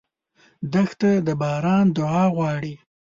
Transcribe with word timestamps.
دښته 0.73 1.11
د 1.27 1.29
باران 1.41 1.85
دعا 1.97 2.23
غواړي. 2.35 2.73